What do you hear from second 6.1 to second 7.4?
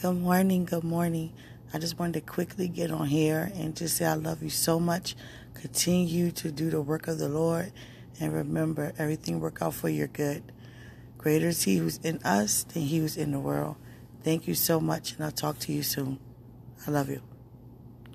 to do the work of the